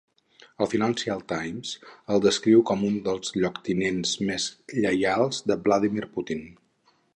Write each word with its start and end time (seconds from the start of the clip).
El 0.65 0.69
"Financial 0.69 1.19
Times" 1.31 1.73
el 2.15 2.23
descriu 2.23 2.63
com 2.71 2.87
un 2.89 2.97
dels 3.09 3.35
lloctinents 3.37 4.15
més 4.31 4.49
lleials 4.81 5.45
de 5.53 5.61
Vladimir 5.69 6.11
Putin. 6.17 6.45